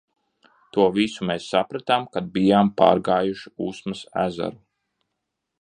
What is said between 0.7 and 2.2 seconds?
To visu mēs sapratām,